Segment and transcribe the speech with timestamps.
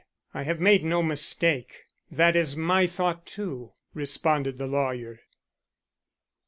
[0.33, 1.83] I have made no mistake.
[2.09, 5.19] That is my thought, too," responded the lawyer.